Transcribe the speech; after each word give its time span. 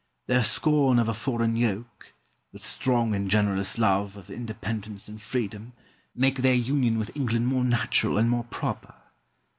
Their 0.25 0.43
scorn 0.43 0.97
of 0.97 1.07
a 1.07 1.13
foreign 1.13 1.55
yoke, 1.55 2.15
their 2.51 2.59
strong 2.59 3.13
and 3.13 3.29
generous 3.29 3.77
love 3.77 4.17
of 4.17 4.31
independence 4.31 5.07
and 5.07 5.21
freedom, 5.21 5.73
make 6.15 6.37
their 6.37 6.55
union 6.55 6.97
with 6.97 7.15
England 7.15 7.45
more 7.45 7.63
natural 7.63 8.17
and 8.17 8.27
more 8.27 8.45
proper. 8.45 8.95